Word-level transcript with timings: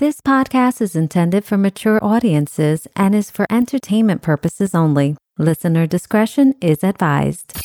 This 0.00 0.20
podcast 0.20 0.80
is 0.80 0.96
intended 0.96 1.44
for 1.44 1.56
mature 1.56 2.04
audiences 2.04 2.88
and 2.96 3.14
is 3.14 3.30
for 3.30 3.46
entertainment 3.48 4.22
purposes 4.22 4.74
only. 4.74 5.16
Listener 5.38 5.86
discretion 5.86 6.56
is 6.60 6.82
advised. 6.82 7.56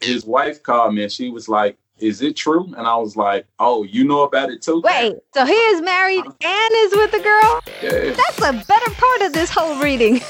His 0.00 0.24
wife 0.24 0.62
called 0.62 0.94
me 0.94 1.02
and 1.02 1.10
she 1.10 1.30
was 1.30 1.48
like, 1.48 1.76
Is 1.98 2.22
it 2.22 2.36
true? 2.36 2.72
And 2.76 2.86
I 2.86 2.94
was 2.94 3.16
like, 3.16 3.48
Oh, 3.58 3.82
you 3.82 4.04
know 4.04 4.22
about 4.22 4.50
it 4.50 4.62
too? 4.62 4.82
Wait, 4.84 5.16
so 5.34 5.44
he 5.44 5.52
is 5.52 5.82
married 5.82 6.24
and 6.24 6.70
is 6.74 6.92
with 6.92 7.12
a 7.14 7.22
girl? 7.24 7.60
Yeah. 7.82 8.14
That's 8.14 8.38
a 8.38 8.64
better 8.68 8.90
part 8.92 9.22
of 9.22 9.32
this 9.32 9.50
whole 9.50 9.82
reading. 9.82 10.20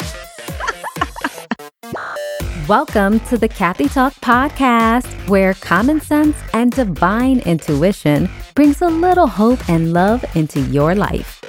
Welcome 2.68 3.20
to 3.26 3.38
the 3.38 3.46
Kathy 3.46 3.88
Talk 3.88 4.12
podcast, 4.14 5.06
where 5.28 5.54
common 5.54 6.00
sense 6.00 6.36
and 6.52 6.72
divine 6.72 7.38
intuition 7.46 8.28
brings 8.56 8.82
a 8.82 8.88
little 8.88 9.28
hope 9.28 9.68
and 9.68 9.92
love 9.92 10.24
into 10.34 10.60
your 10.62 10.96
life. 10.96 11.40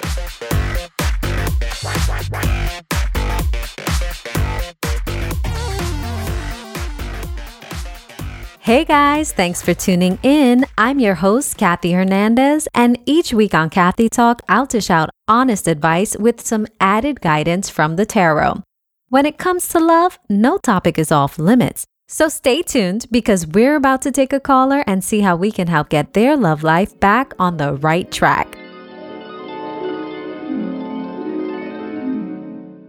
Hey 8.59 8.85
guys, 8.85 9.31
thanks 9.31 9.63
for 9.63 9.73
tuning 9.73 10.19
in. 10.21 10.67
I'm 10.77 10.99
your 10.99 11.15
host, 11.15 11.57
Kathy 11.57 11.93
Hernandez, 11.93 12.67
and 12.75 12.99
each 13.07 13.33
week 13.33 13.55
on 13.55 13.71
Kathy 13.71 14.07
Talk, 14.07 14.43
I'll 14.47 14.67
dish 14.67 14.91
out 14.91 15.09
honest 15.27 15.67
advice 15.67 16.15
with 16.15 16.41
some 16.41 16.67
added 16.79 17.21
guidance 17.21 17.71
from 17.71 17.95
the 17.95 18.05
tarot. 18.05 18.61
When 19.09 19.25
it 19.25 19.37
comes 19.37 19.69
to 19.69 19.79
love, 19.79 20.19
no 20.27 20.57
topic 20.57 20.97
is 20.97 21.13
off 21.13 21.39
limits. 21.39 21.85
So 22.09 22.27
stay 22.27 22.61
tuned 22.61 23.05
because 23.09 23.47
we're 23.47 23.77
about 23.77 24.01
to 24.01 24.11
take 24.11 24.33
a 24.33 24.39
caller 24.41 24.83
and 24.85 25.01
see 25.01 25.21
how 25.21 25.37
we 25.37 25.49
can 25.49 25.67
help 25.67 25.87
get 25.87 26.11
their 26.11 26.35
love 26.35 26.61
life 26.61 26.99
back 26.99 27.33
on 27.39 27.55
the 27.55 27.75
right 27.75 28.11
track. 28.11 28.57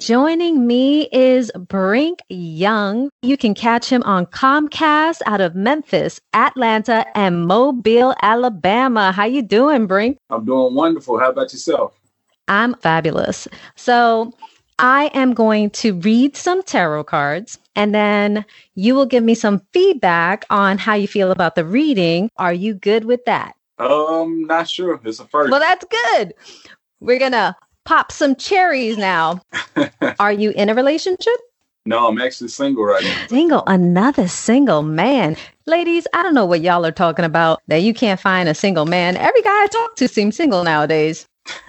Joining 0.01 0.67
me 0.67 1.09
is 1.13 1.53
Brink 1.57 2.19
Young. 2.29 3.11
You 3.23 3.37
can 3.37 3.55
catch 3.55 3.89
him 3.89 4.03
on 4.03 4.27
Comcast 4.27 5.21
out 5.25 5.41
of 5.41 5.55
Memphis, 5.55 6.21
Atlanta, 6.35 7.07
and 7.17 7.47
Mobile, 7.47 8.17
Alabama. 8.23 9.13
How 9.13 9.27
you 9.27 9.43
doing, 9.43 9.87
Brink? 9.87 10.19
I'm 10.31 10.45
doing 10.45 10.75
wonderful. 10.75 11.21
How 11.21 11.31
about 11.31 11.53
yourself? 11.53 11.95
I'm 12.49 12.75
fabulous. 12.75 13.47
So, 13.77 14.33
I 14.79 15.11
am 15.15 15.35
going 15.35 15.71
to 15.71 15.95
read 15.95 16.37
some 16.37 16.63
tarot 16.63 17.05
cards 17.05 17.59
and 17.75 17.95
then 17.95 18.45
you 18.75 18.95
will 18.95 19.07
give 19.07 19.25
me 19.25 19.35
some 19.35 19.63
feedback 19.73 20.45
on 20.51 20.79
how 20.79 20.95
you 20.95 21.09
feel 21.09 21.31
about 21.31 21.57
the 21.57 21.65
reading. 21.65 22.31
Are 22.37 22.53
you 22.53 22.75
good 22.75 23.05
with 23.05 23.25
that? 23.25 23.57
Um, 23.79 24.43
not 24.43 24.69
sure. 24.69 25.01
It's 25.05 25.21
a 25.21 25.27
first. 25.27 25.51
Well, 25.51 25.61
that's 25.61 25.85
good. 25.85 26.35
We're 27.01 27.19
going 27.19 27.33
to 27.33 27.57
pop 27.85 28.13
some 28.13 28.37
cherries 28.37 28.97
now. 28.97 29.41
Are 30.21 30.33
you 30.33 30.51
in 30.51 30.69
a 30.69 30.75
relationship? 30.75 31.35
no, 31.89 32.07
I'm 32.07 32.21
actually 32.21 32.49
single 32.49 32.85
right 32.85 33.03
now. 33.03 33.27
Single, 33.29 33.63
another 33.67 34.29
single 34.29 34.83
man. 34.83 35.37
Ladies, 35.67 36.07
I 36.13 36.23
don't 36.23 36.35
know 36.35 36.45
what 36.45 36.61
y'all 36.61 36.85
are 36.85 36.93
talking 36.93 37.25
about 37.25 37.63
that 37.69 37.79
you 37.79 37.95
can't 37.95 38.21
find 38.21 38.47
a 38.47 38.55
single 38.55 38.85
man. 38.85 39.17
Every 39.17 39.41
guy 39.41 39.65
I 39.65 39.67
talk 39.69 39.97
to 39.97 40.07
seems 40.07 40.37
single 40.37 40.63
nowadays. 40.65 41.27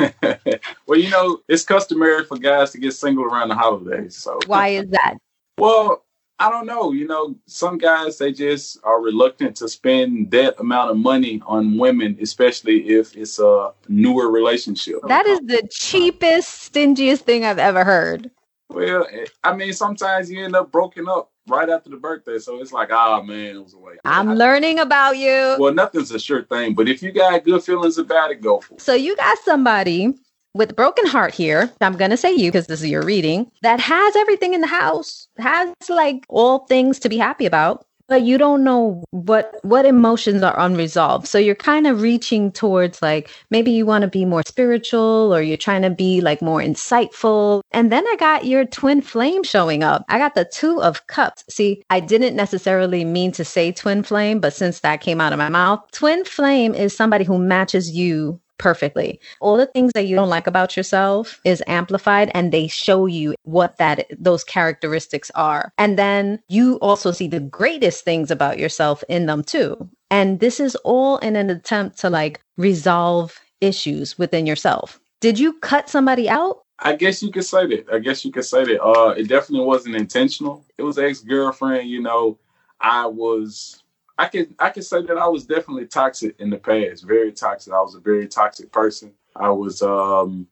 well, 0.88 1.00
you 1.00 1.10
know, 1.10 1.42
it's 1.48 1.64
customary 1.64 2.26
for 2.26 2.38
guys 2.38 2.72
to 2.72 2.78
get 2.80 2.94
single 2.94 3.26
around 3.26 3.50
the 3.50 3.56
holidays. 3.56 4.16
So 4.16 4.40
Why 4.48 4.70
is 4.70 4.90
that? 4.90 5.18
Well, 5.58 6.04
I 6.40 6.50
don't 6.50 6.66
know. 6.66 6.94
You 6.94 7.06
know, 7.06 7.36
some 7.48 7.78
guys 7.78 8.18
they 8.18 8.32
just 8.32 8.80
are 8.84 9.02
reluctant 9.02 9.58
to 9.58 9.68
spend 9.68 10.32
that 10.32 10.58
amount 10.60 10.92
of 10.92 10.98
money 10.98 11.42
on 11.46 11.78
women, 11.78 12.18
especially 12.22 12.90
if 12.90 13.16
it's 13.16 13.40
a 13.40 13.74
newer 13.90 14.32
relationship. 14.32 15.00
That 15.08 15.26
is 15.26 15.40
the 15.42 15.68
cheapest, 15.70 16.74
stingiest 16.74 17.22
thing 17.22 17.44
I've 17.44 17.60
ever 17.60 17.84
heard. 17.84 18.32
Well, 18.70 19.06
I 19.44 19.56
mean, 19.56 19.74
sometimes 19.74 20.32
you 20.32 20.46
end 20.46 20.56
up 20.56 20.72
broken 20.72 21.10
up 21.10 21.32
right 21.50 21.70
after 21.70 21.90
the 21.90 21.98
birthday, 21.98 22.40
so 22.40 22.62
it's 22.62 22.72
like, 22.72 22.92
ah, 22.92 23.22
man, 23.22 23.56
it 23.56 23.64
was 23.64 23.74
a 23.74 23.78
waste. 23.78 24.00
I'm 24.06 24.36
learning 24.36 24.80
about 24.80 25.18
you. 25.18 25.56
Well, 25.60 25.74
nothing's 25.74 26.12
a 26.12 26.20
sure 26.20 26.44
thing, 26.44 26.74
but 26.74 26.88
if 26.88 27.02
you 27.04 27.12
got 27.12 27.44
good 27.44 27.64
feelings 27.64 27.98
about 27.98 28.32
it, 28.32 28.42
go 28.42 28.60
for 28.60 28.76
it. 28.76 28.82
So 28.82 28.94
you 28.94 29.16
got 29.16 29.38
somebody 29.40 30.14
with 30.54 30.72
a 30.72 30.74
broken 30.74 31.06
heart 31.06 31.34
here. 31.34 31.72
I'm 31.82 31.98
going 31.98 32.12
to 32.12 32.18
say 32.18 32.34
you 32.34 32.52
because 32.52 32.68
this 32.68 32.82
is 32.82 32.90
your 32.90 33.04
reading 33.04 33.52
that 33.62 33.80
has 33.80 34.16
everything 34.16 34.54
in 34.54 34.62
the 34.62 34.68
house, 34.68 35.28
has 35.38 35.74
like 35.90 36.26
all 36.30 36.66
things 36.66 37.00
to 37.00 37.10
be 37.10 37.18
happy 37.18 37.46
about, 37.46 37.86
but 38.10 38.24
you 38.24 38.38
don't 38.38 38.64
know 38.64 39.04
what 39.12 39.60
what 39.64 39.86
emotions 39.86 40.44
are 40.44 40.60
unresolved. 40.60 41.28
So 41.28 41.38
you're 41.38 41.56
kind 41.56 41.88
of 41.88 42.02
reaching 42.02 42.52
towards 42.52 43.02
like 43.02 43.30
maybe 43.52 43.72
you 43.72 43.86
want 43.86 44.02
to 44.02 44.08
be 44.08 44.26
more 44.26 44.44
spiritual 44.46 45.34
or 45.34 45.42
you're 45.42 45.58
trying 45.58 45.84
to 45.84 45.90
be 45.90 46.20
like 46.22 46.42
more 46.42 46.60
insightful. 46.60 47.62
And 47.72 47.92
then 47.92 48.06
I 48.08 48.16
got 48.20 48.46
your 48.46 48.66
twin 48.66 49.02
flame 49.02 49.44
showing 49.44 49.84
up. 49.84 50.04
I 50.10 50.18
got 50.18 50.36
the 50.36 50.46
2 50.46 50.82
of 50.82 51.08
cups. 51.08 51.46
See, 51.50 51.84
I 51.90 52.00
didn't 52.00 52.36
necessarily 52.36 53.06
mean 53.06 53.32
to 53.34 53.46
say 53.46 53.72
twin 53.72 54.04
flame, 54.04 54.40
but 54.40 54.54
since 54.54 54.80
that 54.82 55.02
came 55.02 55.22
out 55.22 55.34
of 55.34 55.40
my 55.40 55.50
mouth, 55.50 55.80
twin 55.92 56.26
flame 56.26 56.74
is 56.74 56.96
somebody 56.96 57.24
who 57.24 57.38
matches 57.38 57.92
you 57.92 58.40
perfectly. 58.60 59.20
All 59.42 59.58
the 59.58 59.66
things 59.66 59.94
that 59.94 60.06
you 60.06 60.16
don't 60.16 60.30
like 60.30 60.46
about 60.46 60.78
yourself 60.78 61.42
is 61.44 61.64
amplified 61.66 62.30
and 62.36 62.52
they 62.52 62.68
show 62.68 63.08
you 63.08 63.34
what 63.44 63.78
that 63.78 64.06
those 64.20 64.44
characteristics 64.44 65.32
are. 65.34 65.74
And 65.80 65.98
then 65.98 66.40
you 66.48 66.76
also 66.76 67.12
see 67.12 67.28
the 67.28 67.40
greatest 67.40 68.06
things 68.06 68.30
about 68.30 68.60
yourself 68.60 69.04
in 69.10 69.26
them 69.26 69.44
too. 69.44 69.90
And 70.12 70.40
this 70.40 70.60
is 70.60 70.76
all 70.78 71.18
in 71.20 71.36
an 71.36 71.50
attempt 71.50 71.98
to 72.00 72.10
like 72.10 72.42
resolve 72.58 73.40
issues 73.62 74.18
within 74.18 74.46
yourself. 74.46 75.00
Did 75.22 75.40
you 75.40 75.54
cut 75.54 75.90
somebody 75.90 76.30
out? 76.30 76.64
I 76.80 76.96
guess 76.96 77.22
you 77.22 77.32
could 77.32 77.46
say 77.46 77.66
that. 77.68 77.88
I 77.92 78.00
guess 78.00 78.24
you 78.24 78.32
could 78.32 78.46
say 78.46 78.64
that. 78.64 78.82
Uh, 78.82 79.10
it 79.10 79.28
definitely 79.28 79.66
wasn't 79.66 79.96
intentional. 79.96 80.64
It 80.78 80.84
was 80.84 80.98
ex 80.98 81.20
girlfriend. 81.20 81.90
You 81.90 82.02
know, 82.02 82.40
I 82.80 83.06
was 83.06 83.84
I 84.20 84.28
can 84.28 84.54
I 84.60 84.70
can 84.70 84.84
say 84.84 85.02
that 85.04 85.18
I 85.18 85.28
was 85.30 85.46
definitely 85.46 85.88
toxic 85.88 86.36
in 86.40 86.50
the 86.50 86.58
past, 86.58 87.06
very 87.06 87.32
toxic. 87.32 87.72
I 87.74 87.80
was 87.80 87.96
a 87.96 88.02
very 88.02 88.28
toxic 88.28 88.70
person. 88.70 89.14
I 89.38 89.50
was 89.50 89.82
um, 89.82 90.46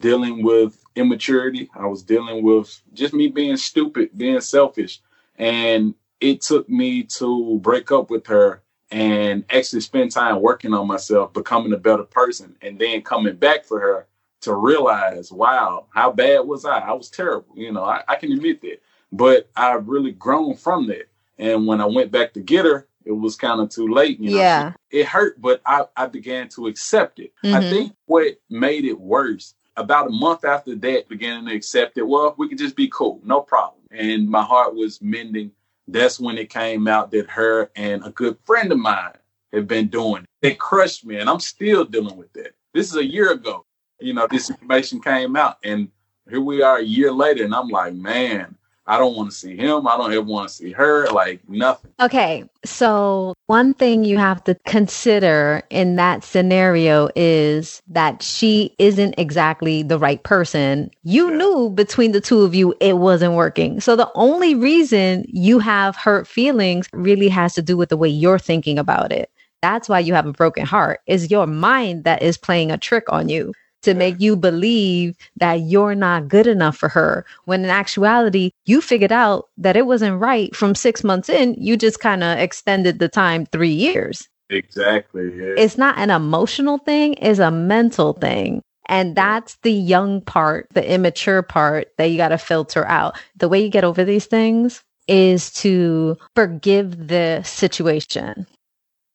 dealing 0.00 0.42
with 0.42 0.84
immaturity. 0.94 1.70
I 1.74 1.86
was 1.86 2.02
dealing 2.02 2.44
with 2.44 2.82
just 2.92 3.14
me 3.14 3.28
being 3.28 3.56
stupid, 3.56 4.10
being 4.18 4.42
selfish, 4.42 5.00
and 5.36 5.94
it 6.20 6.42
took 6.42 6.68
me 6.68 7.04
to 7.04 7.58
break 7.60 7.92
up 7.92 8.10
with 8.10 8.26
her 8.26 8.62
and 8.90 9.44
actually 9.50 9.80
spend 9.80 10.12
time 10.12 10.42
working 10.42 10.74
on 10.74 10.86
myself, 10.86 11.32
becoming 11.32 11.72
a 11.72 11.78
better 11.78 12.04
person, 12.04 12.56
and 12.62 12.78
then 12.78 13.02
coming 13.02 13.36
back 13.36 13.64
for 13.64 13.80
her 13.80 14.06
to 14.42 14.54
realize, 14.54 15.32
wow, 15.32 15.86
how 15.94 16.12
bad 16.12 16.40
was 16.40 16.66
I? 16.66 16.80
I 16.80 16.92
was 16.92 17.10
terrible. 17.10 17.54
You 17.56 17.72
know, 17.72 17.84
I, 17.84 18.02
I 18.08 18.16
can 18.16 18.32
admit 18.32 18.60
that, 18.62 18.82
but 19.12 19.50
I've 19.56 19.88
really 19.88 20.12
grown 20.12 20.56
from 20.56 20.88
that. 20.88 21.08
And 21.38 21.66
when 21.66 21.80
I 21.80 21.86
went 21.86 22.12
back 22.12 22.34
to 22.34 22.40
get 22.40 22.66
her, 22.66 22.87
it 23.08 23.12
was 23.12 23.36
kind 23.36 23.60
of 23.60 23.70
too 23.70 23.88
late. 23.88 24.20
You 24.20 24.30
know? 24.32 24.36
Yeah. 24.36 24.72
It 24.90 25.06
hurt, 25.06 25.40
but 25.40 25.62
I, 25.64 25.86
I 25.96 26.06
began 26.06 26.48
to 26.50 26.66
accept 26.66 27.18
it. 27.18 27.32
I 27.42 27.60
Mhm. 27.60 27.70
think 27.70 27.92
what 28.06 28.38
made 28.50 28.84
it 28.84 29.00
worse, 29.00 29.54
about 29.76 30.08
a 30.08 30.10
month 30.10 30.44
after 30.44 30.74
that, 30.74 31.08
beginning 31.08 31.46
to 31.46 31.54
accept 31.54 31.96
it, 31.96 32.02
well, 32.06 32.34
we 32.36 32.48
could 32.48 32.58
just 32.58 32.76
be 32.76 32.88
cool, 32.88 33.20
no 33.24 33.40
problem. 33.40 33.80
And 33.90 34.28
my 34.28 34.42
heart 34.42 34.74
was 34.74 35.00
mending. 35.00 35.52
That's 35.86 36.20
when 36.20 36.36
it 36.36 36.50
came 36.50 36.86
out 36.86 37.10
that 37.12 37.30
her 37.30 37.70
and 37.76 38.04
a 38.04 38.10
good 38.10 38.36
friend 38.44 38.70
of 38.72 38.78
mine 38.78 39.14
had 39.52 39.66
been 39.66 39.86
doing 39.88 40.24
it. 40.24 40.48
It 40.48 40.58
crushed 40.58 41.06
me, 41.06 41.16
and 41.16 41.30
I'm 41.30 41.40
still 41.40 41.84
dealing 41.86 42.16
with 42.18 42.32
that. 42.34 42.52
This 42.74 42.90
is 42.90 42.96
a 42.96 43.04
year 43.06 43.32
ago. 43.32 43.64
You 44.00 44.12
know, 44.12 44.26
this 44.30 44.50
information 44.50 45.00
came 45.00 45.34
out, 45.34 45.56
and 45.64 45.88
here 46.28 46.42
we 46.42 46.60
are 46.60 46.78
a 46.78 46.84
year 46.84 47.10
later, 47.10 47.44
and 47.44 47.54
I'm 47.54 47.68
like, 47.68 47.94
man, 47.94 48.57
I 48.88 48.96
don't 48.96 49.14
want 49.14 49.30
to 49.30 49.36
see 49.36 49.54
him. 49.54 49.86
I 49.86 49.98
don't 49.98 50.12
ever 50.12 50.22
want 50.22 50.48
to 50.48 50.54
see 50.54 50.72
her. 50.72 51.06
Like 51.10 51.46
nothing. 51.46 51.92
Okay, 52.00 52.44
so 52.64 53.34
one 53.46 53.74
thing 53.74 54.04
you 54.04 54.16
have 54.16 54.42
to 54.44 54.56
consider 54.66 55.62
in 55.68 55.96
that 55.96 56.24
scenario 56.24 57.10
is 57.14 57.82
that 57.88 58.22
she 58.22 58.74
isn't 58.78 59.14
exactly 59.18 59.82
the 59.82 59.98
right 59.98 60.22
person. 60.22 60.90
You 61.04 61.30
Yeah. 61.30 61.36
knew 61.36 61.70
between 61.70 62.12
the 62.12 62.20
two 62.20 62.42
of 62.42 62.54
you 62.54 62.74
it 62.80 62.96
wasn't 62.96 63.34
working. 63.34 63.80
So 63.80 63.94
the 63.94 64.10
only 64.14 64.54
reason 64.54 65.24
you 65.28 65.58
have 65.58 65.94
hurt 65.94 66.26
feelings 66.26 66.88
really 66.94 67.28
has 67.28 67.54
to 67.54 67.62
do 67.62 67.76
with 67.76 67.90
the 67.90 67.96
way 67.96 68.08
you're 68.08 68.38
thinking 68.38 68.78
about 68.78 69.12
it. 69.12 69.30
That's 69.60 69.88
why 69.88 69.98
you 69.98 70.14
have 70.14 70.26
a 70.26 70.32
broken 70.32 70.64
heart. 70.64 71.00
Is 71.06 71.30
your 71.30 71.46
mind 71.46 72.04
that 72.04 72.22
is 72.22 72.38
playing 72.38 72.70
a 72.70 72.78
trick 72.78 73.04
on 73.10 73.28
you 73.28 73.52
to 73.88 73.94
make 73.94 74.20
you 74.20 74.36
believe 74.36 75.16
that 75.36 75.60
you're 75.62 75.94
not 75.94 76.28
good 76.28 76.46
enough 76.46 76.76
for 76.76 76.90
her 76.90 77.24
when 77.46 77.64
in 77.64 77.70
actuality 77.70 78.50
you 78.66 78.82
figured 78.82 79.12
out 79.12 79.48
that 79.56 79.76
it 79.76 79.86
wasn't 79.86 80.20
right 80.20 80.54
from 80.54 80.74
6 80.74 81.04
months 81.04 81.28
in 81.30 81.54
you 81.58 81.74
just 81.76 82.00
kind 82.00 82.22
of 82.22 82.38
extended 82.38 82.98
the 82.98 83.08
time 83.08 83.46
3 83.46 83.68
years 83.68 84.28
Exactly. 84.50 85.24
Yeah. 85.36 85.54
it's 85.56 85.78
not 85.78 85.98
an 85.98 86.10
emotional 86.10 86.78
thing 86.78 87.14
it's 87.14 87.38
a 87.38 87.50
mental 87.50 88.12
thing 88.12 88.62
and 88.86 89.16
that's 89.16 89.56
the 89.62 89.72
young 89.72 90.20
part 90.20 90.68
the 90.74 90.86
immature 90.90 91.42
part 91.42 91.88
that 91.96 92.10
you 92.10 92.18
got 92.18 92.28
to 92.28 92.38
filter 92.38 92.84
out 92.86 93.18
the 93.36 93.48
way 93.48 93.62
you 93.62 93.70
get 93.70 93.84
over 93.84 94.04
these 94.04 94.26
things 94.26 94.82
is 95.06 95.50
to 95.52 96.16
forgive 96.34 97.08
the 97.08 97.42
situation 97.42 98.46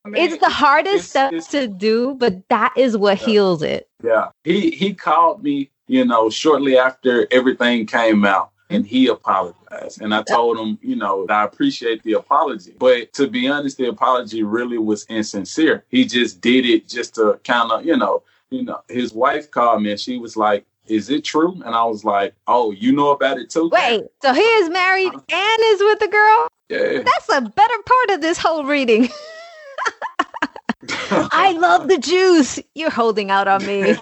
I 0.05 0.09
mean, 0.09 0.23
it's 0.23 0.37
the 0.39 0.49
hardest 0.49 1.09
stuff 1.09 1.49
to 1.49 1.67
do, 1.67 2.15
but 2.15 2.47
that 2.49 2.73
is 2.75 2.97
what 2.97 3.19
yeah. 3.21 3.25
heals 3.25 3.63
it. 3.63 3.89
Yeah. 4.03 4.29
He 4.43 4.71
he 4.71 4.93
called 4.93 5.43
me, 5.43 5.69
you 5.87 6.05
know, 6.05 6.29
shortly 6.29 6.77
after 6.77 7.27
everything 7.31 7.85
came 7.85 8.25
out 8.25 8.51
and 8.69 8.85
he 8.85 9.07
apologized. 9.07 10.01
And 10.01 10.13
I 10.13 10.23
told 10.23 10.57
him, 10.57 10.77
you 10.81 10.95
know, 10.95 11.25
I 11.29 11.43
appreciate 11.43 12.03
the 12.03 12.13
apology. 12.13 12.73
But 12.77 13.13
to 13.13 13.27
be 13.27 13.47
honest, 13.47 13.77
the 13.77 13.87
apology 13.87 14.43
really 14.43 14.77
was 14.77 15.05
insincere. 15.05 15.85
He 15.89 16.05
just 16.05 16.41
did 16.41 16.65
it 16.65 16.89
just 16.89 17.15
to 17.15 17.39
kind 17.43 17.71
of, 17.71 17.85
you 17.85 17.95
know, 17.95 18.23
you 18.49 18.63
know, 18.63 18.81
his 18.89 19.13
wife 19.13 19.49
called 19.51 19.83
me 19.83 19.91
and 19.91 19.99
she 19.99 20.17
was 20.17 20.35
like, 20.35 20.65
is 20.87 21.09
it 21.09 21.23
true? 21.23 21.53
And 21.65 21.75
I 21.75 21.85
was 21.85 22.03
like, 22.03 22.35
oh, 22.47 22.71
you 22.71 22.91
know 22.91 23.11
about 23.11 23.37
it 23.37 23.49
too? 23.49 23.69
Wait, 23.71 24.03
so 24.21 24.33
he 24.33 24.41
is 24.41 24.69
married 24.69 25.13
uh-huh. 25.13 25.21
and 25.29 25.59
is 25.61 25.79
with 25.79 26.01
a 26.01 26.07
girl? 26.09 26.47
Yeah. 26.67 27.03
That's 27.03 27.29
a 27.29 27.41
better 27.41 27.75
part 27.85 28.09
of 28.09 28.21
this 28.21 28.37
whole 28.37 28.65
reading. 28.65 29.09
I 31.31 31.55
love 31.59 31.87
the 31.87 31.97
juice. 31.97 32.59
You're 32.75 32.89
holding 32.89 33.31
out 33.31 33.47
on 33.47 33.65
me. 33.65 33.95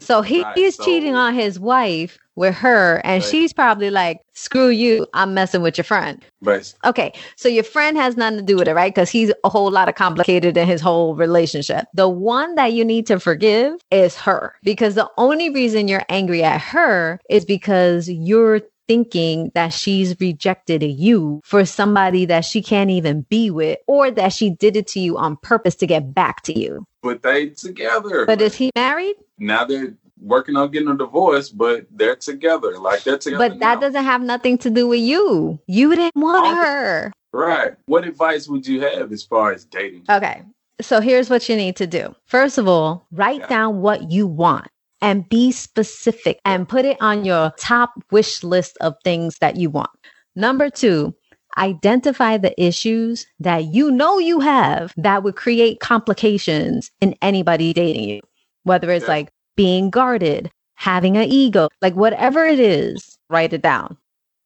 so 0.00 0.22
he, 0.22 0.42
right, 0.42 0.56
he's 0.56 0.76
so, 0.76 0.84
cheating 0.84 1.14
on 1.14 1.34
his 1.34 1.58
wife 1.58 2.18
with 2.36 2.54
her, 2.54 3.00
and 3.04 3.22
right. 3.22 3.30
she's 3.30 3.52
probably 3.52 3.90
like, 3.90 4.20
"Screw 4.32 4.68
you! 4.68 5.06
I'm 5.14 5.34
messing 5.34 5.62
with 5.62 5.76
your 5.76 5.84
friend." 5.84 6.24
Right. 6.40 6.72
Okay, 6.84 7.12
so 7.36 7.48
your 7.48 7.64
friend 7.64 7.96
has 7.96 8.16
nothing 8.16 8.38
to 8.38 8.44
do 8.44 8.56
with 8.56 8.68
it, 8.68 8.74
right? 8.74 8.94
Because 8.94 9.10
he's 9.10 9.32
a 9.42 9.48
whole 9.48 9.70
lot 9.70 9.88
of 9.88 9.96
complicated 9.96 10.56
in 10.56 10.66
his 10.66 10.80
whole 10.80 11.14
relationship. 11.16 11.86
The 11.94 12.08
one 12.08 12.54
that 12.54 12.72
you 12.72 12.84
need 12.84 13.06
to 13.08 13.18
forgive 13.18 13.74
is 13.90 14.14
her, 14.16 14.54
because 14.62 14.94
the 14.94 15.10
only 15.18 15.50
reason 15.50 15.88
you're 15.88 16.04
angry 16.08 16.44
at 16.44 16.60
her 16.60 17.20
is 17.28 17.44
because 17.44 18.08
you're 18.08 18.60
thinking 18.88 19.52
that 19.54 19.72
she's 19.72 20.18
rejected 20.18 20.82
you 20.82 21.40
for 21.44 21.64
somebody 21.64 22.24
that 22.24 22.44
she 22.44 22.62
can't 22.62 22.90
even 22.90 23.22
be 23.22 23.50
with 23.50 23.78
or 23.86 24.10
that 24.10 24.32
she 24.32 24.50
did 24.50 24.76
it 24.76 24.86
to 24.88 25.00
you 25.00 25.16
on 25.18 25.36
purpose 25.36 25.76
to 25.76 25.86
get 25.86 26.14
back 26.14 26.42
to 26.42 26.58
you. 26.58 26.84
But 27.02 27.22
they 27.22 27.50
together. 27.50 28.26
But 28.26 28.40
is 28.40 28.54
he 28.54 28.70
married? 28.74 29.16
Now 29.38 29.64
they're 29.64 29.94
working 30.20 30.56
on 30.56 30.70
getting 30.70 30.88
a 30.88 30.96
divorce, 30.96 31.50
but 31.50 31.86
they're 31.90 32.16
together. 32.16 32.78
Like 32.78 33.04
they're 33.04 33.18
together. 33.18 33.48
But 33.48 33.60
that 33.60 33.74
now. 33.74 33.80
doesn't 33.80 34.04
have 34.04 34.22
nothing 34.22 34.58
to 34.58 34.70
do 34.70 34.88
with 34.88 35.00
you. 35.00 35.60
You 35.66 35.94
didn't 35.94 36.20
want 36.20 36.56
her. 36.56 37.12
Right. 37.32 37.74
What 37.86 38.06
advice 38.06 38.48
would 38.48 38.66
you 38.66 38.80
have 38.80 39.12
as 39.12 39.22
far 39.22 39.52
as 39.52 39.64
dating? 39.66 40.04
Okay. 40.08 40.42
So 40.80 41.00
here's 41.00 41.28
what 41.28 41.48
you 41.48 41.56
need 41.56 41.76
to 41.76 41.86
do. 41.86 42.14
First 42.26 42.56
of 42.56 42.68
all, 42.68 43.06
write 43.10 43.40
yeah. 43.40 43.48
down 43.48 43.80
what 43.80 44.10
you 44.10 44.26
want 44.26 44.68
and 45.00 45.28
be 45.28 45.52
specific 45.52 46.40
and 46.44 46.68
put 46.68 46.84
it 46.84 46.96
on 47.00 47.24
your 47.24 47.52
top 47.58 47.92
wish 48.10 48.42
list 48.42 48.76
of 48.80 48.94
things 49.04 49.38
that 49.38 49.56
you 49.56 49.70
want. 49.70 49.90
Number 50.34 50.70
two, 50.70 51.14
identify 51.56 52.36
the 52.36 52.60
issues 52.62 53.26
that 53.40 53.64
you 53.64 53.90
know 53.90 54.18
you 54.18 54.40
have 54.40 54.92
that 54.96 55.22
would 55.22 55.36
create 55.36 55.80
complications 55.80 56.90
in 57.00 57.14
anybody 57.22 57.72
dating 57.72 58.08
you, 58.08 58.20
whether 58.64 58.90
it's 58.90 59.08
like 59.08 59.30
being 59.56 59.90
guarded, 59.90 60.50
having 60.74 61.16
an 61.16 61.28
ego, 61.28 61.68
like 61.82 61.94
whatever 61.94 62.44
it 62.44 62.60
is, 62.60 63.18
write 63.28 63.52
it 63.52 63.62
down. 63.62 63.96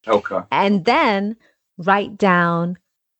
Okay. 0.06 0.40
And 0.50 0.84
then 0.84 1.36
write 1.78 2.16
down 2.16 2.78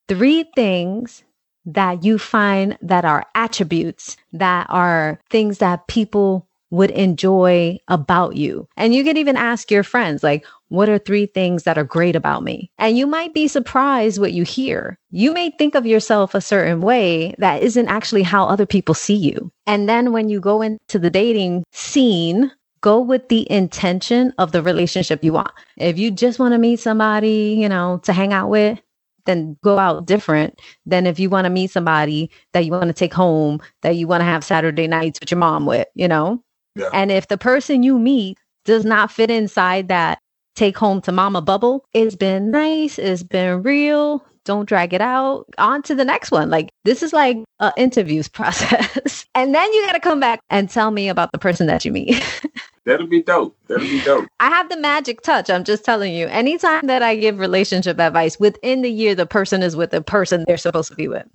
three 0.09 0.45
things 0.55 1.23
that 1.65 2.03
you 2.03 2.19
find 2.19 2.77
that 2.83 3.05
are 3.05 3.25
attributes 3.35 4.17
that 4.33 4.67
are 4.69 5.21
things 5.31 5.59
that 5.59 5.87
people 5.87 6.49
would 6.73 6.91
enjoy 6.93 7.79
about 7.89 8.35
you. 8.35 8.67
And 8.79 8.95
you 8.95 9.05
can 9.05 9.19
even 9.19 9.37
ask 9.37 9.71
your 9.71 9.83
friends, 9.83 10.23
like, 10.23 10.45
what 10.69 10.89
are 10.89 10.99
three 10.99 11.27
things 11.27 11.65
that 11.65 11.77
are 11.77 11.85
great 11.85 12.17
about 12.17 12.43
me? 12.43 12.71
And 12.79 12.97
you 12.97 13.07
might 13.07 13.35
be 13.35 13.47
surprised 13.47 14.19
what 14.19 14.33
you 14.33 14.43
hear. 14.43 14.99
You 15.11 15.35
may 15.35 15.51
think 15.51 15.75
of 15.75 15.85
yourself 15.85 16.35
a 16.35 16.41
certain 16.41 16.81
way 16.81 17.35
that 17.37 17.63
isn't 17.63 17.89
actually 17.89 18.23
how 18.23 18.47
other 18.47 18.65
people 18.65 18.95
see 18.95 19.15
you. 19.15 19.53
And 19.67 19.87
then 19.87 20.13
when 20.13 20.31
you 20.31 20.41
go 20.41 20.63
into 20.63 20.99
the 20.99 21.11
dating 21.11 21.65
scene, 21.73 22.51
go 22.81 23.01
with 23.01 23.29
the 23.29 23.47
intention 23.53 24.33
of 24.39 24.53
the 24.53 24.63
relationship 24.63 25.23
you 25.23 25.35
want. 25.35 25.53
If 25.77 25.99
you 25.99 26.11
just 26.11 26.39
want 26.39 26.53
to 26.53 26.59
meet 26.59 26.81
somebody, 26.81 27.59
you 27.61 27.69
know, 27.69 28.01
to 28.05 28.15
hang 28.15 28.33
out 28.33 28.49
with, 28.49 28.81
then 29.27 29.59
go 29.63 29.79
out 29.79 30.07
different 30.07 30.59
than 30.87 31.07
if 31.07 31.21
you 31.21 31.29
want 31.29 31.45
to 31.45 31.51
meet 31.51 31.71
somebody 31.71 32.31
that 32.55 32.65
you 32.65 32.73
want 32.73 32.89
to 32.89 32.95
take 32.95 33.13
home, 33.13 33.61
that 33.83 33.97
you 33.97 34.09
want 34.09 34.23
to 34.23 34.25
have 34.25 34.43
Saturday 34.43 34.87
nights 34.87 35.21
with 35.21 35.31
your 35.31 35.39
mom 35.39 35.67
with, 35.67 35.87
you 35.95 36.09
know? 36.09 36.43
Yeah. 36.75 36.89
And 36.93 37.11
if 37.11 37.29
the 37.29 37.39
person 37.39 37.83
you 37.83 37.99
meet 37.99 38.39
does 38.65 38.85
not 38.85 39.11
fit 39.11 39.31
inside 39.31 39.89
that 39.89 40.19
take 40.55 40.77
home 40.77 41.01
to 41.03 41.13
mama 41.13 41.41
bubble, 41.41 41.85
it's 41.93 42.17
been 42.17 42.51
nice, 42.51 42.99
it's 42.99 43.23
been 43.23 43.63
real. 43.63 44.25
Don't 44.45 44.69
drag 44.69 44.93
it 44.93 45.01
out. 45.01 45.45
On 45.59 45.83
to 45.83 45.95
the 45.95 46.05
next 46.05 46.33
one. 46.33 46.51
Like 46.51 46.71
this 46.85 47.03
is 47.03 47.13
like 47.13 47.39
an 47.61 47.73
interviews 47.77 48.29
process. 48.29 49.25
and 49.35 49.55
then 49.55 49.73
you 49.73 49.87
got 49.87 49.93
to 49.93 50.01
come 50.01 50.21
back 50.21 50.41
and 50.51 50.69
tell 50.69 50.91
me 50.91 51.09
about 51.09 51.31
the 51.33 51.39
person 51.39 51.67
that 51.69 51.85
you 51.85 51.93
meet. 51.93 52.23
That'll 52.85 53.07
be 53.07 53.23
dope. 53.23 53.57
That'll 53.69 53.87
be 53.87 54.03
dope. 54.03 54.29
I 54.41 54.49
have 54.49 54.69
the 54.69 54.77
magic 54.77 55.21
touch. 55.21 55.49
I'm 55.49 55.63
just 55.63 55.85
telling 55.85 56.15
you. 56.15 56.27
Anytime 56.27 56.89
that 56.89 57.01
I 57.01 57.15
give 57.15 57.39
relationship 57.39 58.01
advice, 58.01 58.41
within 58.41 58.83
the 58.83 58.91
year, 58.91 59.15
the 59.15 59.27
person 59.27 59.63
is 59.63 59.77
with 59.77 59.93
the 59.93 60.03
person 60.03 60.45
they're 60.49 60.57
supposed 60.57 60.91
to 60.91 60.97
be 60.97 61.07
with. 61.07 61.27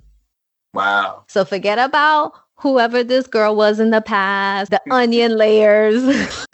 Wow. 0.73 1.23
So 1.29 1.45
forget 1.45 1.79
about 1.79 2.33
whoever 2.57 3.03
this 3.03 3.27
girl 3.27 3.55
was 3.55 3.79
in 3.79 3.91
the 3.91 4.01
past, 4.01 4.71
the 4.71 4.81
onion 4.91 5.37
layers. 5.37 6.03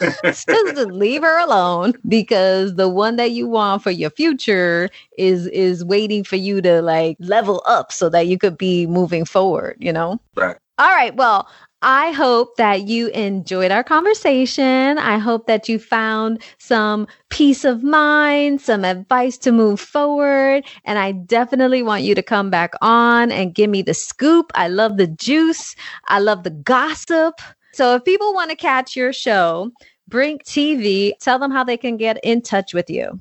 just 0.00 0.76
leave 0.88 1.22
her 1.22 1.38
alone 1.40 1.94
because 2.06 2.74
the 2.76 2.88
one 2.88 3.16
that 3.16 3.30
you 3.30 3.46
want 3.48 3.82
for 3.82 3.90
your 3.90 4.10
future 4.10 4.90
is 5.18 5.46
is 5.48 5.84
waiting 5.84 6.22
for 6.24 6.36
you 6.36 6.60
to 6.60 6.82
like 6.82 7.16
level 7.20 7.62
up 7.66 7.90
so 7.90 8.08
that 8.08 8.26
you 8.26 8.38
could 8.38 8.58
be 8.58 8.86
moving 8.86 9.24
forward, 9.24 9.76
you 9.80 9.92
know? 9.92 10.20
Right. 10.34 10.56
All 10.78 10.90
right. 10.90 11.14
Well, 11.14 11.48
I 11.86 12.12
hope 12.12 12.56
that 12.56 12.88
you 12.88 13.08
enjoyed 13.08 13.70
our 13.70 13.84
conversation. 13.84 14.96
I 14.96 15.18
hope 15.18 15.46
that 15.48 15.68
you 15.68 15.78
found 15.78 16.42
some 16.56 17.06
peace 17.28 17.62
of 17.62 17.82
mind, 17.82 18.62
some 18.62 18.86
advice 18.86 19.36
to 19.38 19.52
move 19.52 19.78
forward. 19.78 20.64
And 20.86 20.98
I 20.98 21.12
definitely 21.12 21.82
want 21.82 22.02
you 22.02 22.14
to 22.14 22.22
come 22.22 22.48
back 22.48 22.72
on 22.80 23.30
and 23.30 23.54
give 23.54 23.68
me 23.68 23.82
the 23.82 23.92
scoop. 23.92 24.50
I 24.54 24.68
love 24.68 24.96
the 24.96 25.08
juice. 25.08 25.76
I 26.08 26.20
love 26.20 26.42
the 26.42 26.52
gossip. 26.52 27.34
So 27.74 27.96
if 27.96 28.04
people 28.04 28.32
want 28.32 28.48
to 28.48 28.56
catch 28.56 28.96
your 28.96 29.12
show, 29.12 29.70
Brink 30.08 30.42
TV, 30.44 31.12
tell 31.20 31.38
them 31.38 31.50
how 31.50 31.64
they 31.64 31.76
can 31.76 31.98
get 31.98 32.18
in 32.24 32.40
touch 32.40 32.72
with 32.72 32.88
you. 32.88 33.20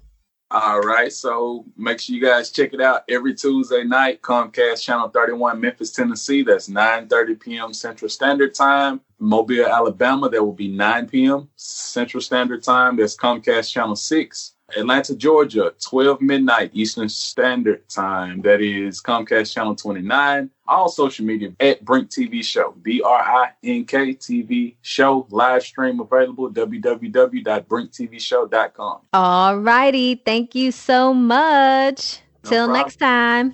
All 0.53 0.81
right. 0.81 1.11
So 1.11 1.65
make 1.75 1.99
sure 1.99 2.15
you 2.15 2.21
guys 2.21 2.51
check 2.51 2.73
it 2.73 2.81
out 2.81 3.05
every 3.09 3.33
Tuesday 3.33 3.83
night, 3.83 4.21
Comcast 4.21 4.83
Channel 4.83 5.09
31, 5.09 5.59
Memphis, 5.59 5.91
Tennessee. 5.91 6.43
That's 6.43 6.69
9 6.69 7.07
30 7.07 7.35
p.m. 7.35 7.73
Central 7.73 8.07
Standard 8.07 8.53
Time. 8.53 9.01
Mobile, 9.17 9.65
Alabama, 9.65 10.29
that 10.29 10.43
will 10.43 10.53
be 10.53 10.67
9 10.67 11.09
p.m. 11.09 11.49
Central 11.55 12.21
Standard 12.21 12.61
Time. 12.61 12.97
That's 12.97 13.17
Comcast 13.17 13.71
Channel 13.71 13.95
6. 13.95 14.53
Atlanta, 14.77 15.15
Georgia, 15.15 15.73
12 15.79 16.21
midnight 16.21 16.69
Eastern 16.73 17.09
Standard 17.09 17.87
Time. 17.89 18.41
That 18.41 18.61
is 18.61 19.01
Comcast 19.01 19.53
Channel 19.53 19.75
29. 19.75 20.49
All 20.67 20.87
social 20.89 21.25
media 21.25 21.51
at 21.59 21.83
Brink 21.83 22.09
TV 22.09 22.41
Show, 22.43 22.73
B 22.81 23.01
R 23.01 23.19
I 23.19 23.49
N 23.63 23.85
K 23.85 24.13
TV 24.15 24.75
Show. 24.81 25.27
Live 25.29 25.63
stream 25.63 25.99
available, 25.99 26.49
www.brinktvshow.com. 26.51 28.99
All 29.13 29.59
righty. 29.59 30.15
Thank 30.15 30.55
you 30.55 30.71
so 30.71 31.13
much. 31.13 32.19
No 32.45 32.49
Till 32.49 32.65
problem. 32.67 32.81
next 32.81 32.95
time. 32.97 33.53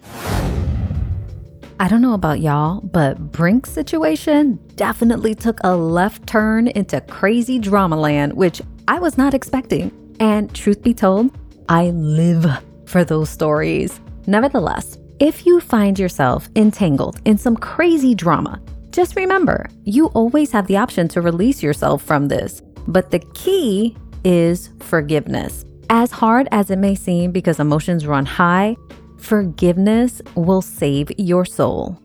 I 1.81 1.87
don't 1.87 2.01
know 2.01 2.13
about 2.13 2.41
y'all, 2.41 2.81
but 2.81 3.31
Brink's 3.31 3.71
situation 3.71 4.59
definitely 4.75 5.33
took 5.33 5.59
a 5.63 5.77
left 5.77 6.27
turn 6.27 6.67
into 6.67 6.99
crazy 7.01 7.57
drama 7.57 7.95
land, 7.95 8.33
which 8.33 8.61
I 8.89 8.99
was 8.99 9.17
not 9.17 9.33
expecting. 9.33 9.89
And 10.19 10.53
truth 10.53 10.81
be 10.81 10.93
told, 10.93 11.37
I 11.69 11.91
live 11.91 12.45
for 12.85 13.03
those 13.03 13.29
stories. 13.29 13.99
Nevertheless, 14.27 14.97
if 15.19 15.45
you 15.45 15.59
find 15.59 15.99
yourself 15.99 16.49
entangled 16.55 17.19
in 17.25 17.37
some 17.37 17.55
crazy 17.55 18.15
drama, 18.15 18.61
just 18.91 19.15
remember 19.15 19.69
you 19.83 20.07
always 20.07 20.51
have 20.51 20.67
the 20.67 20.77
option 20.77 21.07
to 21.09 21.21
release 21.21 21.61
yourself 21.61 22.01
from 22.01 22.27
this. 22.27 22.61
But 22.87 23.11
the 23.11 23.19
key 23.19 23.95
is 24.23 24.69
forgiveness. 24.79 25.65
As 25.89 26.11
hard 26.11 26.47
as 26.51 26.69
it 26.69 26.77
may 26.77 26.95
seem 26.95 27.31
because 27.31 27.59
emotions 27.59 28.05
run 28.05 28.25
high, 28.25 28.75
forgiveness 29.17 30.21
will 30.35 30.61
save 30.61 31.11
your 31.17 31.45
soul. 31.45 31.99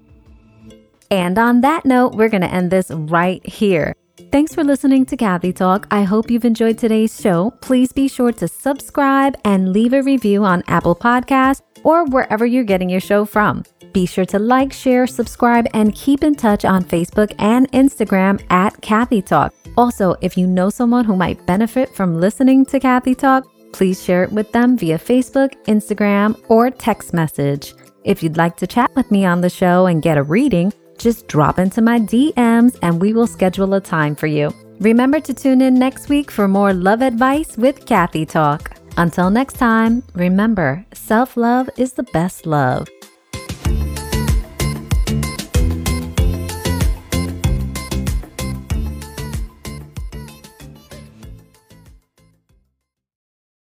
And 1.10 1.38
on 1.38 1.60
that 1.60 1.84
note, 1.84 2.14
we're 2.14 2.28
going 2.28 2.42
to 2.42 2.52
end 2.52 2.70
this 2.70 2.90
right 2.90 3.44
here. 3.46 3.94
Thanks 4.16 4.54
for 4.54 4.62
listening 4.62 5.06
to 5.06 5.16
Kathy 5.16 5.52
Talk. 5.52 5.88
I 5.90 6.04
hope 6.04 6.30
you've 6.30 6.44
enjoyed 6.44 6.78
today's 6.78 7.20
show. 7.20 7.50
Please 7.60 7.92
be 7.92 8.06
sure 8.06 8.30
to 8.32 8.46
subscribe 8.46 9.36
and 9.44 9.72
leave 9.72 9.92
a 9.92 10.02
review 10.02 10.44
on 10.44 10.62
Apple 10.68 10.94
Podcasts 10.94 11.62
or 11.82 12.04
wherever 12.04 12.46
you're 12.46 12.62
getting 12.62 12.88
your 12.88 13.00
show 13.00 13.24
from. 13.24 13.64
Be 13.92 14.06
sure 14.06 14.24
to 14.26 14.38
like, 14.38 14.72
share, 14.72 15.08
subscribe, 15.08 15.66
and 15.74 15.94
keep 15.96 16.22
in 16.22 16.36
touch 16.36 16.64
on 16.64 16.84
Facebook 16.84 17.34
and 17.40 17.70
Instagram 17.72 18.40
at 18.50 18.80
Kathy 18.80 19.20
Talk. 19.20 19.52
Also, 19.76 20.14
if 20.20 20.38
you 20.38 20.46
know 20.46 20.70
someone 20.70 21.04
who 21.04 21.16
might 21.16 21.44
benefit 21.44 21.92
from 21.92 22.20
listening 22.20 22.64
to 22.66 22.78
Kathy 22.78 23.16
Talk, 23.16 23.44
please 23.72 24.02
share 24.02 24.22
it 24.22 24.30
with 24.30 24.50
them 24.52 24.78
via 24.78 24.98
Facebook, 24.98 25.52
Instagram, 25.64 26.40
or 26.48 26.70
text 26.70 27.12
message. 27.12 27.74
If 28.04 28.22
you'd 28.22 28.36
like 28.36 28.56
to 28.58 28.66
chat 28.68 28.94
with 28.94 29.10
me 29.10 29.24
on 29.24 29.40
the 29.40 29.50
show 29.50 29.86
and 29.86 30.02
get 30.02 30.18
a 30.18 30.22
reading, 30.22 30.72
just 31.04 31.28
drop 31.28 31.58
into 31.58 31.82
my 31.82 32.00
DMs 32.00 32.78
and 32.80 33.00
we 33.00 33.12
will 33.12 33.26
schedule 33.26 33.74
a 33.74 33.80
time 33.80 34.16
for 34.16 34.26
you. 34.26 34.50
Remember 34.80 35.20
to 35.20 35.34
tune 35.34 35.60
in 35.60 35.74
next 35.74 36.08
week 36.08 36.30
for 36.30 36.48
more 36.48 36.72
love 36.72 37.02
advice 37.02 37.58
with 37.58 37.84
Kathy 37.84 38.24
Talk. 38.24 38.72
Until 38.96 39.28
next 39.28 39.54
time, 39.58 40.02
remember 40.14 40.84
self 40.94 41.36
love 41.36 41.68
is 41.76 41.92
the 41.92 42.08
best 42.14 42.46
love. 42.46 42.88